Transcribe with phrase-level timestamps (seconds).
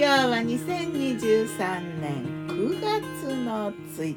[0.00, 4.16] 今日は2023年9月の1日。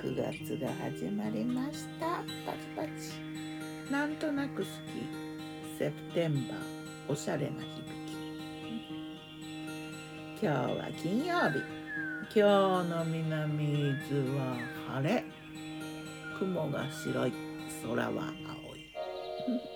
[0.00, 2.22] 9月が始まりました。
[2.46, 3.92] パチパチ。
[3.92, 4.68] なんとなく好き。
[5.78, 6.56] セプテンバー。
[7.06, 7.66] おしゃれな響
[10.40, 10.40] き。
[10.40, 11.60] 今日は金曜日。
[12.34, 14.56] 今日の南伊豆は
[14.88, 15.22] 晴れ。
[16.38, 17.32] 雲が白い。
[17.82, 19.75] 空は青い。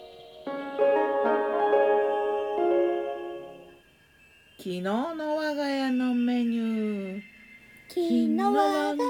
[4.61, 7.23] 昨日の我が家のメニュー。
[7.89, 9.07] 昨日は我がメニ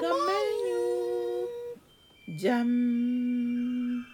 [2.28, 2.38] ュー。
[2.38, 4.04] じゃん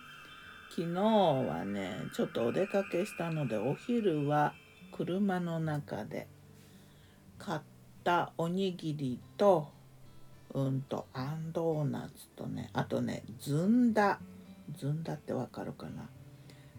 [0.71, 4.55] 昨日はねちょっとお出かけしたのでお昼は
[4.97, 6.27] 車の中で。
[7.39, 7.61] 買っ
[8.03, 9.69] たおにぎりと
[10.55, 14.21] うんとあんドーナツとねあとねずんだ。
[14.79, 16.09] ずんだってわかるかな。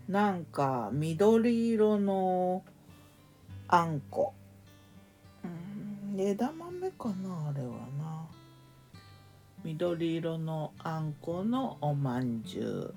[0.10, 2.64] なんか緑色の
[3.68, 4.34] あんこ。
[4.42, 4.47] うん
[6.20, 8.26] 枝豆かなあれはな。
[9.64, 12.94] 緑色のあんこのおまんじゅう。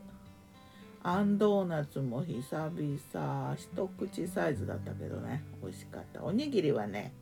[1.03, 5.43] あんドーナツも久々一口サイズだったけどね。
[5.62, 6.23] 美味しかった。
[6.23, 7.12] おにぎりはね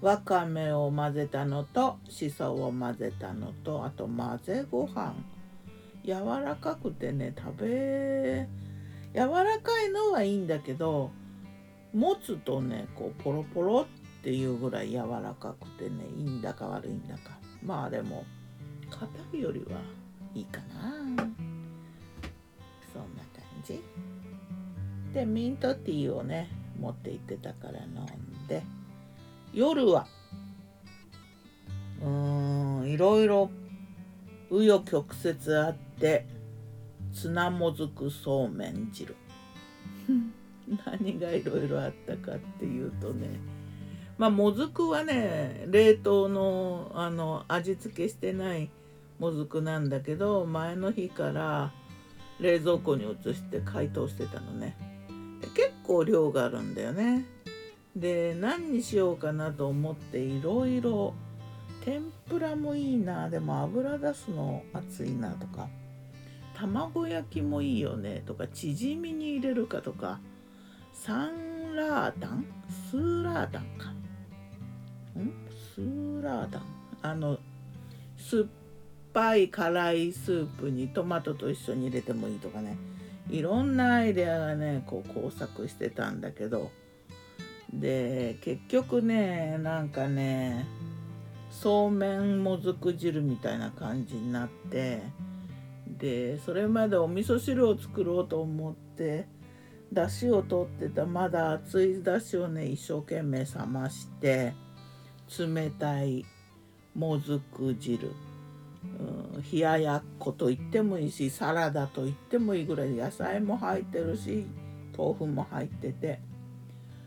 [0.00, 5.14] わかめを混ぜたのとしそを混ぜたのとあと混ぜご飯。
[6.04, 8.46] 柔らかくてね食べ
[9.14, 11.10] 柔らかいのはいいんだけど
[11.94, 13.86] 持つとねこうポロポロっ
[14.24, 17.38] ていうぐらい柔らかくてねいいんだか悪いんだか。
[17.62, 18.24] まあでも
[18.90, 19.78] 硬いよりは
[20.34, 20.90] いいかな。
[22.90, 23.82] そんな感じ。
[25.12, 26.48] でミントティーをね
[26.80, 28.62] 持って行ってたから飲んで。
[29.52, 30.06] 夜は
[32.02, 33.50] うーんいろいろ
[34.50, 36.26] 紆余曲折あって
[37.12, 39.14] ツナもずくそうめん汁。
[40.86, 43.28] 何がいろいろあったかっていうとね
[44.18, 48.70] まあもずくはね冷凍のあの味付けしてない
[49.18, 51.72] もずくなんだけど前の日から
[52.40, 54.76] 冷蔵庫に移して解凍してたのね。
[55.54, 57.26] 結構量があるんだよね。
[57.94, 61.14] で何にしようかなと思っていろいろ
[61.84, 65.68] 天ぷらもいいなでも油出すの熱いなとか
[66.56, 70.18] 卵焼きもいいよねとかチヂミに入れるかとか
[70.92, 72.46] サンラータン？
[72.90, 73.92] スーラータンか。
[75.74, 76.62] スーラータン
[77.02, 77.38] あの
[78.16, 78.44] 酸っ
[79.12, 82.76] ぱい辛いスープにトマトと一緒に入れてもいいとかね。
[83.30, 86.70] いろんなアイデアがねこう工作してたんだけど。
[87.72, 90.64] で結局ねなんかね
[91.50, 95.02] そうめんもずく汁みたいな感じになって。
[95.86, 99.26] でそれまでお味噌汁を作ろうと思って
[99.92, 104.54] だしを取ってたまだ熱いだしをね一生懸命冷まして。
[105.38, 106.24] 冷たい
[106.94, 108.12] もずく汁、
[108.84, 114.46] うん、冷ややっこと言ってもいいしサラダと言ってもいいぐらい野菜も入ってるし
[114.96, 116.20] 豆腐も入ってて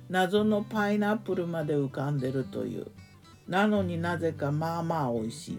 [0.09, 2.87] 謎のパイナップルまで浮かんでるという。
[3.47, 5.57] なのになぜかまあまあ美味しい。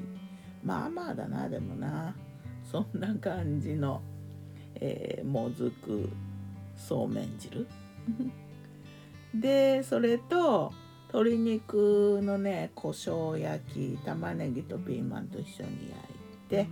[0.65, 2.15] まあまあだなでもな。
[2.65, 4.03] そんな感じの、
[4.77, 6.09] えーもずく
[6.77, 7.67] そうめん汁。
[9.35, 10.73] でそれと
[11.09, 16.69] 鶏肉のね胡椒焼き玉ねぎとピーマンと一緒に焼いて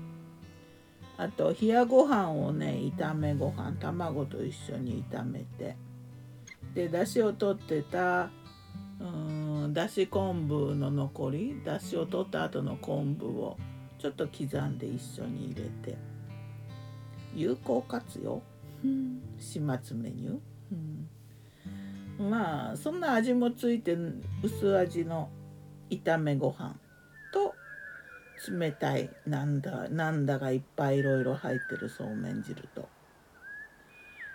[1.18, 5.76] あと冷やご飯をね炒めご飯卵と一緒に炒めて
[6.74, 8.24] でだしを取ってた
[9.00, 13.56] うーんだし昆布の残りだしを取った後の昆布を
[13.98, 15.96] ちょっと刻んで一緒に入れて
[17.34, 18.42] 有効活用？
[19.38, 20.38] 始末メニュー、
[22.18, 23.96] まあそんな味もついて
[24.42, 25.28] 薄味の
[25.90, 26.76] 炒めご飯
[27.32, 27.54] と
[28.50, 32.88] 冷たいなんだなんだがいっぱいいろいろ入ってるそうめん汁と。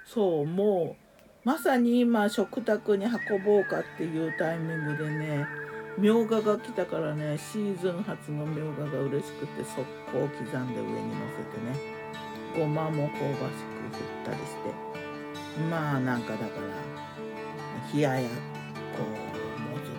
[0.06, 5.46] そうもうまさに今食卓に運ぼうかっていうタイミングでね
[5.98, 11.76] みょうがが来たからねシーズン初のみょうがが嬉しくて速攻刻んで上に乗せてね
[12.58, 14.92] ごまも香ばしく振ったりして。
[15.70, 17.31] まあなんかだから
[17.94, 18.32] 冷ややっ
[18.96, 19.92] こもず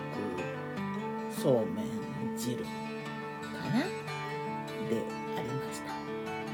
[1.35, 2.69] くそうめん汁か
[3.73, 3.79] な？
[4.89, 5.01] で
[5.37, 5.85] ありました。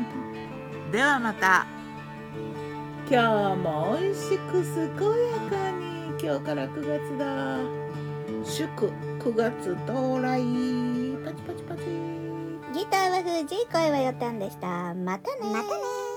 [0.91, 1.65] ではまた。
[3.09, 5.79] 今日も美味しく健やかに。
[6.21, 7.25] 今日から9月だ。
[8.43, 10.41] 祝9月到来。
[11.25, 11.81] パチパチパチ。
[12.73, 14.93] ギターは藤井声はよったんでした。
[14.93, 16.08] またねまたね